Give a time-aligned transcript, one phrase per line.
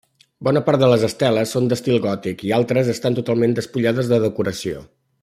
[0.45, 4.83] Bona part de les esteles són d'estil gòtic i altres estan totalment despullades de decoració.